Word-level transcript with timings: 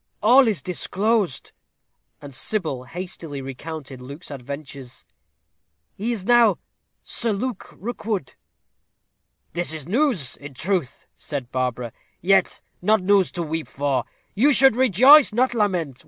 All 0.23 0.47
is 0.47 0.63
disclosed." 0.63 1.51
And 2.23 2.33
Sybil 2.33 2.85
hastily 2.85 3.39
recounted 3.39 4.01
Luke's 4.01 4.31
adventures. 4.31 5.05
"He 5.93 6.11
is 6.11 6.25
now 6.25 6.57
Sir 7.03 7.31
Luke 7.31 7.75
Rookwood." 7.77 8.33
"This 9.53 9.73
is 9.73 9.85
news, 9.85 10.37
in 10.37 10.55
truth," 10.55 11.05
said 11.15 11.51
Barbara; 11.51 11.93
"yet 12.19 12.63
not 12.81 13.03
news 13.03 13.31
to 13.33 13.43
weep 13.43 13.67
for. 13.67 14.03
You 14.33 14.53
should 14.53 14.75
rejoice, 14.75 15.33
not 15.33 15.53
lament. 15.53 15.99